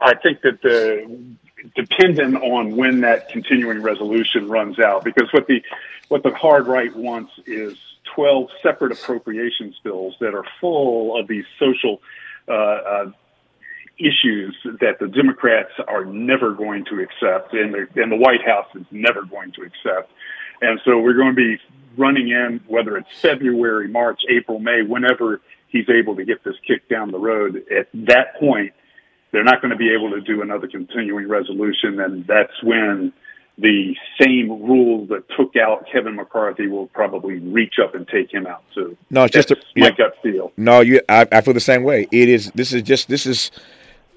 I 0.00 0.14
think 0.14 0.42
that 0.42 0.62
the 0.62 1.36
dependent 1.74 2.36
on 2.36 2.76
when 2.76 3.00
that 3.00 3.28
continuing 3.28 3.82
resolution 3.82 4.48
runs 4.48 4.78
out, 4.78 5.04
because 5.04 5.32
what 5.32 5.46
the 5.46 5.62
what 6.08 6.22
the 6.22 6.30
hard 6.30 6.66
right 6.66 6.94
wants 6.94 7.32
is 7.46 7.76
12 8.14 8.48
separate 8.62 8.92
appropriations 8.92 9.76
bills 9.82 10.14
that 10.20 10.34
are 10.34 10.44
full 10.60 11.18
of 11.18 11.26
these 11.26 11.44
social 11.58 12.00
uh, 12.48 12.52
uh, 12.52 13.10
issues 13.98 14.56
that 14.80 14.98
the 15.00 15.08
Democrats 15.08 15.72
are 15.88 16.04
never 16.04 16.52
going 16.52 16.84
to 16.84 17.00
accept, 17.00 17.54
and 17.54 17.74
the, 17.74 17.88
and 18.00 18.12
the 18.12 18.16
White 18.16 18.44
House 18.44 18.68
is 18.74 18.84
never 18.90 19.24
going 19.24 19.52
to 19.52 19.62
accept. 19.62 20.12
And 20.60 20.80
so 20.84 20.98
we're 20.98 21.14
going 21.14 21.34
to 21.34 21.56
be 21.56 21.58
running 21.96 22.28
in, 22.28 22.60
whether 22.66 22.96
it's 22.96 23.08
February, 23.20 23.88
March, 23.88 24.20
April, 24.28 24.58
May, 24.58 24.82
whenever 24.82 25.40
he's 25.68 25.88
able 25.88 26.16
to 26.16 26.24
get 26.24 26.44
this 26.44 26.56
kicked 26.66 26.88
down 26.88 27.10
the 27.10 27.18
road. 27.18 27.64
At 27.70 27.88
that 27.94 28.38
point, 28.38 28.72
they're 29.32 29.44
not 29.44 29.60
going 29.60 29.70
to 29.70 29.76
be 29.76 29.92
able 29.92 30.10
to 30.10 30.20
do 30.20 30.42
another 30.42 30.68
continuing 30.68 31.28
resolution, 31.28 32.00
and 32.00 32.26
that's 32.26 32.62
when 32.62 33.12
the 33.58 33.94
same 34.20 34.50
rules 34.50 35.08
that 35.08 35.24
took 35.36 35.56
out 35.56 35.86
Kevin 35.90 36.16
McCarthy 36.16 36.66
will 36.66 36.88
probably 36.88 37.38
reach 37.38 37.74
up 37.82 37.94
and 37.94 38.06
take 38.06 38.32
him 38.32 38.46
out 38.46 38.62
too. 38.74 38.96
No, 39.10 39.24
it's 39.24 39.34
that's 39.34 39.46
just 39.46 39.62
a, 39.62 39.80
my 39.80 39.88
yeah. 39.88 39.96
gut 39.96 40.14
feel. 40.22 40.52
No, 40.56 40.80
you, 40.80 41.00
I, 41.08 41.26
I, 41.32 41.40
feel 41.40 41.54
the 41.54 41.60
same 41.60 41.82
way. 41.82 42.06
It 42.12 42.28
is. 42.28 42.50
This 42.54 42.72
is 42.72 42.82
just. 42.82 43.08
This 43.08 43.26
is 43.26 43.50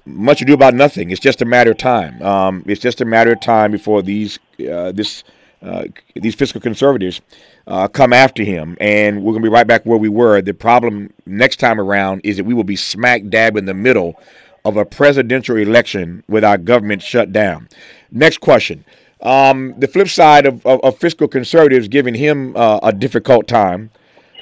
much 0.06 0.42
ado 0.42 0.54
about 0.54 0.74
nothing. 0.74 1.10
It's 1.10 1.20
just 1.20 1.42
a 1.42 1.44
matter 1.44 1.70
of 1.70 1.78
time. 1.78 2.20
Um, 2.22 2.64
it's 2.66 2.80
just 2.80 3.00
a 3.00 3.04
matter 3.04 3.32
of 3.32 3.40
time 3.40 3.70
before 3.70 4.02
these 4.02 4.38
uh, 4.70 4.92
this 4.92 5.24
uh, 5.62 5.84
these 6.14 6.34
fiscal 6.34 6.60
conservatives 6.60 7.20
uh, 7.66 7.88
come 7.88 8.12
after 8.12 8.42
him, 8.42 8.76
and 8.80 9.22
we're 9.22 9.32
going 9.32 9.42
to 9.42 9.48
be 9.48 9.52
right 9.52 9.66
back 9.66 9.84
where 9.84 9.98
we 9.98 10.08
were. 10.08 10.40
The 10.40 10.54
problem 10.54 11.12
next 11.26 11.60
time 11.60 11.80
around 11.80 12.22
is 12.24 12.36
that 12.36 12.44
we 12.44 12.54
will 12.54 12.64
be 12.64 12.76
smack 12.76 13.28
dab 13.28 13.56
in 13.56 13.66
the 13.66 13.74
middle 13.74 14.20
of 14.64 14.76
a 14.76 14.84
presidential 14.84 15.56
election 15.56 16.22
with 16.28 16.44
our 16.44 16.58
government 16.58 17.02
shut 17.02 17.32
down. 17.32 17.68
Next 18.10 18.38
question. 18.38 18.84
Um, 19.22 19.74
the 19.78 19.88
flip 19.88 20.08
side 20.08 20.46
of, 20.46 20.64
of, 20.64 20.80
of, 20.80 20.98
fiscal 20.98 21.28
conservatives 21.28 21.88
giving 21.88 22.14
him 22.14 22.56
uh, 22.56 22.80
a 22.82 22.90
difficult 22.92 23.46
time, 23.46 23.90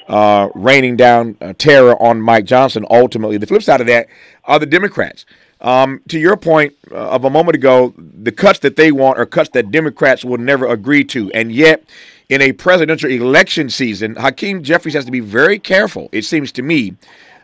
uh, 0.07 0.47
raining 0.55 0.95
down 0.95 1.35
uh, 1.41 1.53
terror 1.57 2.01
on 2.01 2.21
Mike 2.21 2.45
Johnson 2.45 2.85
ultimately. 2.89 3.37
The 3.37 3.47
flip 3.47 3.61
side 3.61 3.81
of 3.81 3.87
that 3.87 4.07
are 4.45 4.57
the 4.57 4.65
Democrats. 4.65 5.25
Um, 5.61 6.01
to 6.07 6.17
your 6.17 6.37
point 6.37 6.75
uh, 6.91 7.09
of 7.09 7.25
a 7.25 7.29
moment 7.29 7.55
ago, 7.55 7.93
the 7.97 8.31
cuts 8.31 8.59
that 8.59 8.77
they 8.77 8.93
want 8.93 9.19
are 9.19 9.25
cuts 9.25 9.49
that 9.49 9.71
Democrats 9.71 10.23
will 10.23 10.37
never 10.37 10.65
agree 10.67 11.03
to. 11.05 11.29
And 11.33 11.51
yet, 11.51 11.83
in 12.29 12.41
a 12.41 12.53
presidential 12.53 13.09
election 13.09 13.69
season, 13.69 14.15
Hakeem 14.15 14.63
Jeffries 14.63 14.93
has 14.93 15.03
to 15.05 15.11
be 15.11 15.19
very 15.19 15.59
careful, 15.59 16.09
it 16.11 16.23
seems 16.23 16.51
to 16.53 16.61
me, 16.61 16.93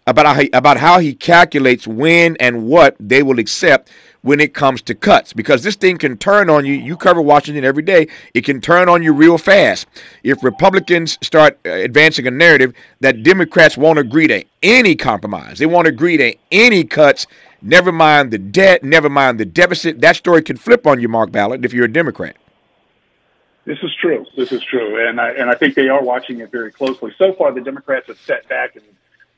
about 0.07 0.25
how 0.25 0.33
he, 0.35 0.50
about 0.53 0.77
how 0.77 1.00
he 1.00 1.13
calculates 1.13 1.88
when 1.88 2.35
and 2.39 2.67
what 2.67 2.95
they 3.00 3.24
will 3.24 3.39
accept 3.39 3.89
when 4.21 4.39
it 4.39 4.55
comes 4.55 4.81
to 4.81 4.95
cuts 4.95 5.33
because 5.33 5.62
this 5.62 5.75
thing 5.75 5.97
can 5.97 6.17
turn 6.17 6.50
on 6.50 6.65
you. 6.65 6.74
You 6.74 6.97
cover 6.97 7.21
Washington 7.21 7.63
every 7.63 7.83
day. 7.83 8.07
It 8.33 8.41
can 8.41 8.59
turn 8.59 8.89
on 8.89 9.03
you 9.03 9.13
real 9.13 9.38
fast. 9.38 9.88
If 10.24 10.43
Republicans 10.43 11.17
start 11.21 11.59
uh, 11.65 11.69
advancing 11.69 12.25
a 12.27 12.31
narrative 12.31 12.74
that 13.01 13.24
Democrats 13.24 13.77
won't 13.77 14.00
agree 14.00 14.27
to 14.27 14.43
any 14.63 14.95
compromise, 14.95 15.59
they 15.59 15.67
won't 15.67 15.88
agree 15.88 16.17
to 16.17 16.35
any 16.51 16.83
cuts, 16.83 17.27
never 17.62 17.91
mind 17.91 18.31
the 18.31 18.39
debt, 18.39 18.83
never 18.83 19.09
mind 19.09 19.39
the 19.39 19.45
deficit, 19.45 20.01
that 20.01 20.15
story 20.15 20.41
can 20.41 20.57
flip 20.57 20.88
on 20.88 21.00
you, 21.00 21.07
Mark 21.07 21.31
Ballard, 21.31 21.63
if 21.63 21.74
you're 21.74 21.85
a 21.85 21.91
Democrat. 21.91 22.35
This 23.65 23.79
is 23.81 23.91
true. 24.00 24.25
This 24.38 24.51
is 24.51 24.62
true, 24.62 25.07
and 25.07 25.19
I 25.19 25.31
and 25.31 25.50
I 25.50 25.55
think 25.55 25.74
they 25.74 25.89
are 25.89 26.03
watching 26.03 26.39
it 26.39 26.51
very 26.51 26.71
closely. 26.71 27.12
So 27.17 27.33
far, 27.33 27.51
the 27.51 27.62
Democrats 27.62 28.05
have 28.07 28.19
set 28.19 28.47
back 28.47 28.75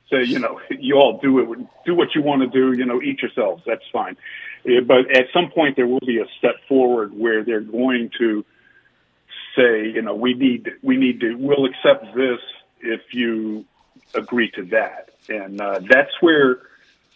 say, 0.09 0.23
you 0.23 0.39
know, 0.39 0.59
you 0.69 0.95
all 0.95 1.19
do 1.19 1.39
it, 1.39 1.59
do 1.85 1.95
what 1.95 2.15
you 2.15 2.21
want 2.21 2.41
to 2.41 2.47
do, 2.47 2.77
you 2.77 2.85
know, 2.85 3.01
eat 3.01 3.21
yourselves. 3.21 3.63
That's 3.65 3.83
fine. 3.91 4.17
But 4.63 5.11
at 5.15 5.27
some 5.33 5.49
point, 5.51 5.75
there 5.75 5.87
will 5.87 5.99
be 5.99 6.19
a 6.19 6.27
step 6.37 6.55
forward 6.67 7.13
where 7.13 7.43
they're 7.43 7.61
going 7.61 8.11
to 8.17 8.45
say, 9.55 9.89
you 9.89 10.01
know, 10.01 10.15
we 10.15 10.33
need, 10.33 10.71
we 10.81 10.97
need 10.97 11.21
to, 11.21 11.35
we'll 11.35 11.65
accept 11.65 12.13
this 12.15 12.39
if 12.81 13.01
you 13.13 13.65
agree 14.13 14.51
to 14.51 14.63
that. 14.65 15.09
And 15.29 15.59
uh, 15.59 15.79
that's 15.89 16.11
where 16.21 16.59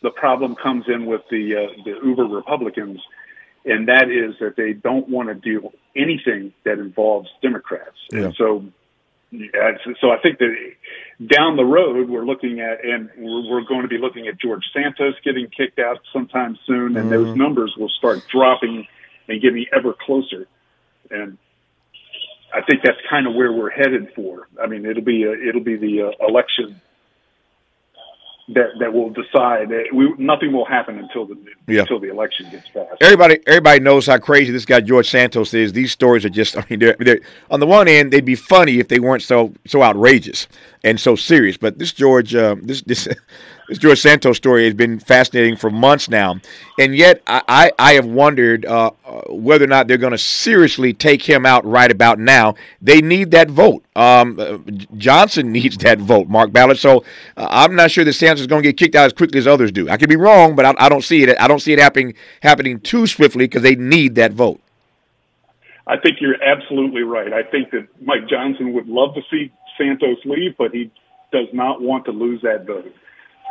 the 0.01 0.09
problem 0.09 0.55
comes 0.55 0.85
in 0.87 1.05
with 1.05 1.21
the 1.29 1.55
uh, 1.55 1.83
the 1.85 1.99
Uber 2.03 2.25
Republicans, 2.25 2.99
and 3.65 3.87
that 3.87 4.09
is 4.09 4.35
that 4.39 4.55
they 4.55 4.73
don't 4.73 5.07
want 5.07 5.29
to 5.29 5.35
do 5.35 5.71
anything 5.95 6.53
that 6.63 6.79
involves 6.79 7.29
Democrats. 7.41 7.95
Yeah. 8.11 8.25
And 8.25 8.35
so 8.35 8.65
yeah, 9.31 9.77
so 10.01 10.11
I 10.11 10.17
think 10.21 10.39
that 10.39 10.53
down 11.25 11.55
the 11.55 11.63
road 11.63 12.09
we're 12.09 12.25
looking 12.25 12.59
at, 12.59 12.83
and 12.83 13.09
we're, 13.17 13.49
we're, 13.49 13.63
going 13.63 13.83
to 13.83 13.87
be 13.87 13.97
looking 13.97 14.27
at 14.27 14.39
George 14.39 14.63
Santos 14.73 15.15
getting 15.23 15.47
kicked 15.47 15.79
out 15.79 15.99
sometime 16.11 16.57
soon, 16.67 16.97
and 16.97 17.09
mm-hmm. 17.09 17.09
those 17.09 17.35
numbers 17.37 17.73
will 17.77 17.89
start 17.89 18.27
dropping 18.29 18.87
and 19.29 19.41
getting 19.41 19.65
ever 19.73 19.93
closer. 19.93 20.47
And 21.09 21.37
I 22.53 22.61
think 22.61 22.81
that's 22.83 22.97
kind 23.09 23.25
of 23.25 23.33
where 23.33 23.53
we're 23.53 23.69
headed 23.69 24.13
for. 24.15 24.49
I 24.61 24.67
mean, 24.67 24.85
it'll 24.85 25.03
be 25.03 25.23
a, 25.23 25.31
it'll 25.31 25.63
be 25.63 25.77
the 25.77 26.09
uh, 26.09 26.27
election 26.27 26.81
that 28.53 28.69
that 28.79 28.93
will 28.93 29.09
decide. 29.09 29.69
That 29.69 29.85
we, 29.93 30.13
nothing 30.17 30.51
will 30.51 30.65
happen 30.65 30.99
until 30.99 31.25
the 31.25 31.37
yeah. 31.67 31.81
until 31.81 31.99
the 31.99 32.09
election 32.09 32.49
gets 32.49 32.67
passed. 32.69 33.01
Everybody 33.01 33.39
everybody 33.47 33.79
knows 33.79 34.07
how 34.07 34.17
crazy 34.17 34.51
this 34.51 34.65
guy 34.65 34.81
George 34.81 35.09
Santos 35.09 35.53
is. 35.53 35.73
These 35.73 35.91
stories 35.91 36.25
are 36.25 36.29
just 36.29 36.57
I 36.57 36.65
mean 36.69 36.79
they're, 36.79 36.95
they're, 36.99 37.19
on 37.49 37.59
the 37.59 37.67
one 37.67 37.87
hand 37.87 38.11
they'd 38.11 38.25
be 38.25 38.35
funny 38.35 38.79
if 38.79 38.87
they 38.87 38.99
weren't 38.99 39.23
so 39.23 39.53
so 39.65 39.83
outrageous 39.83 40.47
and 40.83 40.99
so 40.99 41.15
serious. 41.15 41.57
But 41.57 41.79
this 41.79 41.93
George 41.93 42.35
uh, 42.35 42.55
this 42.61 42.81
this 42.83 43.07
this 43.71 43.77
George 43.77 44.01
Santos 44.01 44.35
story 44.35 44.65
has 44.65 44.73
been 44.73 44.99
fascinating 44.99 45.55
for 45.55 45.69
months 45.69 46.09
now, 46.09 46.35
and 46.77 46.93
yet 46.93 47.21
I, 47.25 47.41
I, 47.47 47.71
I 47.79 47.93
have 47.93 48.05
wondered 48.05 48.65
uh, 48.65 48.91
uh 49.05 49.21
whether 49.29 49.63
or 49.63 49.67
not 49.67 49.87
they're 49.87 49.97
going 49.97 50.11
to 50.11 50.17
seriously 50.17 50.93
take 50.93 51.23
him 51.23 51.45
out 51.45 51.65
right 51.65 51.89
about 51.89 52.19
now. 52.19 52.55
They 52.81 52.99
need 52.99 53.31
that 53.31 53.49
vote. 53.49 53.85
Um, 53.95 54.37
uh, 54.37 54.57
Johnson 54.97 55.51
needs 55.53 55.77
that 55.77 55.99
vote, 55.99 56.27
Mark 56.27 56.51
Ballard. 56.51 56.79
So 56.79 57.05
uh, 57.37 57.47
I'm 57.49 57.73
not 57.73 57.91
sure 57.91 58.03
that 58.03 58.11
Santos 58.11 58.41
is 58.41 58.47
going 58.47 58.61
to 58.61 58.67
get 58.67 58.75
kicked 58.75 58.93
out 58.93 59.05
as 59.05 59.13
quickly 59.13 59.39
as 59.39 59.47
others 59.47 59.71
do. 59.71 59.89
I 59.89 59.95
could 59.95 60.09
be 60.09 60.17
wrong, 60.17 60.53
but 60.53 60.65
I, 60.65 60.73
I 60.77 60.89
don't 60.89 61.03
see 61.03 61.23
it. 61.23 61.39
I 61.39 61.47
don't 61.47 61.61
see 61.61 61.71
it 61.71 61.79
happening 61.79 62.13
happening 62.41 62.81
too 62.81 63.07
swiftly 63.07 63.45
because 63.45 63.61
they 63.61 63.75
need 63.75 64.15
that 64.15 64.33
vote. 64.33 64.59
I 65.87 65.95
think 65.97 66.17
you're 66.19 66.43
absolutely 66.43 67.03
right. 67.03 67.31
I 67.31 67.43
think 67.43 67.71
that 67.71 67.87
Mike 68.01 68.27
Johnson 68.29 68.73
would 68.73 68.89
love 68.89 69.15
to 69.15 69.21
see 69.31 69.49
Santos 69.77 70.17
leave, 70.25 70.57
but 70.57 70.73
he 70.73 70.91
does 71.31 71.47
not 71.53 71.81
want 71.81 72.03
to 72.03 72.11
lose 72.11 72.41
that 72.41 72.67
vote 72.67 72.93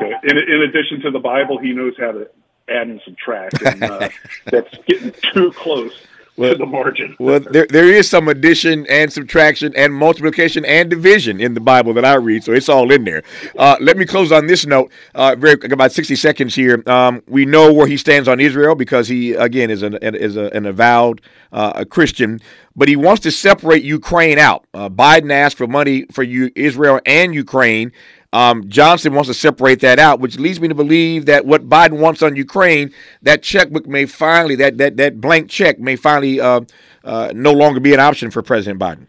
in, 0.01 0.39
in 0.39 0.63
addition 0.63 1.01
to 1.03 1.11
the 1.11 1.19
Bible, 1.19 1.59
he 1.59 1.73
knows 1.73 1.95
how 1.99 2.13
to 2.13 2.31
add 2.69 2.89
and 2.89 3.01
subtract, 3.05 3.61
and 3.63 3.83
uh, 3.83 4.09
that's 4.47 4.77
getting 4.87 5.13
too 5.33 5.53
close 5.53 5.93
well, 6.37 6.53
to 6.53 6.59
the 6.59 6.67
margin. 6.67 7.17
well, 7.19 7.41
there, 7.41 7.67
there 7.69 7.89
is 7.89 8.09
some 8.09 8.29
addition 8.29 8.87
and 8.89 9.13
subtraction 9.13 9.73
and 9.77 9.93
multiplication 9.93 10.65
and 10.65 10.89
division 10.89 11.41
in 11.41 11.55
the 11.55 11.61
Bible 11.61 11.93
that 11.95 12.05
I 12.05 12.15
read, 12.15 12.45
so 12.45 12.53
it's 12.53 12.69
all 12.69 12.91
in 12.91 13.05
there. 13.05 13.23
Uh, 13.59 13.77
let 13.81 13.97
me 13.97 14.07
close 14.07 14.33
on 14.33 14.47
this 14.47 14.67
note. 14.67 14.91
Uh, 15.15 15.35
very 15.37 15.59
about 15.71 15.93
sixty 15.93 16.17
seconds 16.17 16.55
here. 16.55 16.83
Um, 16.89 17.23
we 17.27 17.45
know 17.45 17.73
where 17.73 17.87
he 17.87 17.97
stands 17.97 18.29
on 18.29 18.41
Israel 18.41 18.75
because 18.75 19.09
he 19.09 19.35
again 19.35 19.71
is 19.71 19.83
an 19.83 19.99
is 20.03 20.37
a, 20.37 20.51
an 20.55 20.67
avowed 20.67 21.21
uh, 21.53 21.85
Christian, 21.85 22.41
but 22.77 22.89
he 22.89 22.97
wants 22.97 23.21
to 23.23 23.31
separate 23.31 23.83
Ukraine 23.83 24.39
out. 24.39 24.65
Uh, 24.73 24.89
Biden 24.89 25.33
asked 25.33 25.59
for 25.59 25.67
money 25.67 26.07
for 26.13 26.23
you, 26.23 26.51
Israel 26.55 27.01
and 27.07 27.35
Ukraine. 27.35 27.93
Um, 28.33 28.69
Johnson 28.69 29.13
wants 29.15 29.29
to 29.29 29.35
separate 29.35 29.81
that 29.81 29.99
out, 29.99 30.21
which 30.21 30.39
leads 30.39 30.61
me 30.61 30.69
to 30.69 30.75
believe 30.75 31.27
that 31.27 31.47
what 31.47 31.69
Biden 31.69 31.99
wants 31.99 32.23
on 32.23 32.37
Ukraine, 32.37 32.93
that 33.23 33.43
checkbook 33.43 33.87
may 33.87 34.07
finally, 34.07 34.55
that 34.57 34.79
that 34.79 34.97
that 34.99 35.21
blank 35.21 35.51
check 35.51 35.81
may 35.81 35.97
finally 35.97 36.41
uh, 36.41 36.61
uh, 37.05 37.33
no 37.35 37.53
longer 37.53 37.81
be 37.81 37.93
an 37.93 38.01
option 38.01 38.31
for 38.31 38.43
President 38.43 38.81
Biden. 38.81 39.07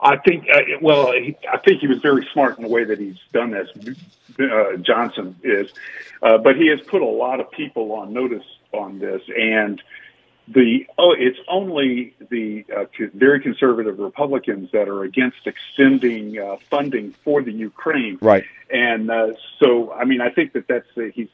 I 0.00 0.16
think, 0.18 0.46
uh, 0.52 0.60
well, 0.82 1.08
I 1.08 1.58
think 1.64 1.80
he 1.80 1.86
was 1.86 1.98
very 1.98 2.28
smart 2.32 2.58
in 2.58 2.64
the 2.64 2.68
way 2.68 2.84
that 2.84 2.98
he's 2.98 3.16
done 3.32 3.50
this. 3.50 3.68
Uh, 4.38 4.76
Johnson 4.76 5.34
is, 5.42 5.72
uh, 6.22 6.36
but 6.38 6.56
he 6.56 6.66
has 6.68 6.80
put 6.82 7.00
a 7.00 7.06
lot 7.06 7.40
of 7.40 7.50
people 7.50 7.92
on 7.92 8.12
notice 8.12 8.44
on 8.72 8.98
this, 8.98 9.22
and 9.38 9.82
the 10.46 10.86
oh, 10.98 11.14
it's 11.16 11.38
only 11.48 12.14
the 12.30 12.64
uh, 12.74 12.84
very 13.14 13.40
conservative 13.40 13.98
Republicans 13.98 14.70
that 14.72 14.88
are 14.88 15.02
against 15.02 15.46
extending 15.46 16.38
uh, 16.38 16.56
funding 16.68 17.12
for 17.24 17.42
the 17.42 17.52
Ukraine. 17.52 18.18
Right. 18.20 18.44
And 18.70 19.10
uh, 19.10 19.32
so, 19.58 19.92
I 19.92 20.04
mean, 20.04 20.20
I 20.20 20.30
think 20.30 20.52
that 20.52 20.66
that's 20.68 20.86
uh, 20.96 21.02
he's. 21.14 21.28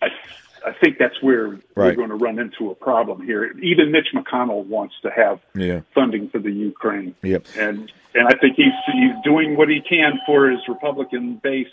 I, 0.00 0.08
I 0.64 0.72
think 0.72 0.98
that's 0.98 1.20
where 1.20 1.48
right. 1.48 1.60
we're 1.74 1.94
going 1.94 2.10
to 2.10 2.14
run 2.14 2.38
into 2.38 2.70
a 2.70 2.74
problem 2.74 3.26
here. 3.26 3.52
Even 3.58 3.90
Mitch 3.90 4.08
McConnell 4.14 4.64
wants 4.64 4.94
to 5.02 5.10
have 5.10 5.40
yeah. 5.56 5.80
funding 5.92 6.28
for 6.28 6.38
the 6.38 6.52
Ukraine. 6.52 7.16
Yep. 7.22 7.46
And 7.58 7.90
and 8.14 8.28
I 8.28 8.34
think 8.34 8.56
he's 8.56 8.72
he's 8.92 9.14
doing 9.24 9.56
what 9.56 9.68
he 9.68 9.80
can 9.80 10.20
for 10.26 10.50
his 10.50 10.60
Republican 10.68 11.36
base 11.36 11.68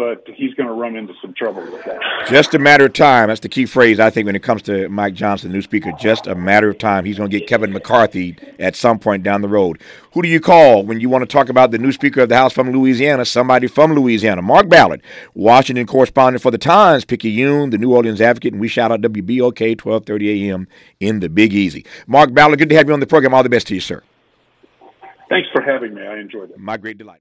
but 0.00 0.26
he's 0.34 0.54
going 0.54 0.66
to 0.66 0.72
run 0.72 0.96
into 0.96 1.12
some 1.20 1.34
trouble 1.34 1.60
with 1.60 1.84
that. 1.84 2.00
Just 2.26 2.54
a 2.54 2.58
matter 2.58 2.86
of 2.86 2.94
time. 2.94 3.28
That's 3.28 3.40
the 3.40 3.50
key 3.50 3.66
phrase, 3.66 4.00
I 4.00 4.08
think, 4.08 4.24
when 4.24 4.34
it 4.34 4.42
comes 4.42 4.62
to 4.62 4.88
Mike 4.88 5.12
Johnson, 5.12 5.50
the 5.50 5.54
new 5.54 5.60
speaker. 5.60 5.92
Just 6.00 6.26
a 6.26 6.34
matter 6.34 6.70
of 6.70 6.78
time. 6.78 7.04
He's 7.04 7.18
going 7.18 7.28
to 7.28 7.38
get 7.38 7.46
Kevin 7.46 7.70
McCarthy 7.70 8.34
at 8.58 8.76
some 8.76 8.98
point 8.98 9.24
down 9.24 9.42
the 9.42 9.48
road. 9.48 9.78
Who 10.14 10.22
do 10.22 10.28
you 10.28 10.40
call 10.40 10.84
when 10.84 11.00
you 11.00 11.10
want 11.10 11.20
to 11.20 11.26
talk 11.26 11.50
about 11.50 11.70
the 11.70 11.76
new 11.76 11.92
Speaker 11.92 12.22
of 12.22 12.30
the 12.30 12.36
House 12.36 12.54
from 12.54 12.70
Louisiana? 12.70 13.26
Somebody 13.26 13.66
from 13.66 13.92
Louisiana. 13.92 14.40
Mark 14.40 14.70
Ballard, 14.70 15.02
Washington 15.34 15.86
correspondent 15.86 16.42
for 16.42 16.50
the 16.50 16.56
Times, 16.56 17.04
Picayune, 17.04 17.68
the 17.68 17.76
New 17.76 17.92
Orleans 17.92 18.22
Advocate, 18.22 18.54
and 18.54 18.60
we 18.60 18.68
shout 18.68 18.90
out 18.90 19.02
WBOK 19.02 19.84
1230 19.84 20.50
AM 20.50 20.66
in 21.00 21.20
the 21.20 21.28
Big 21.28 21.52
Easy. 21.52 21.84
Mark 22.06 22.32
Ballard, 22.32 22.58
good 22.58 22.70
to 22.70 22.74
have 22.74 22.88
you 22.88 22.94
on 22.94 23.00
the 23.00 23.06
program. 23.06 23.34
All 23.34 23.42
the 23.42 23.50
best 23.50 23.66
to 23.66 23.74
you, 23.74 23.82
sir. 23.82 24.02
Thanks 25.28 25.50
for 25.52 25.60
having 25.60 25.94
me. 25.94 26.06
I 26.06 26.18
enjoyed 26.18 26.50
it. 26.50 26.58
My 26.58 26.78
great 26.78 26.96
delight. 26.96 27.18